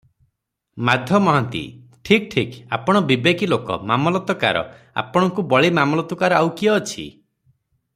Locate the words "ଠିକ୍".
2.09-2.25, 2.31-2.57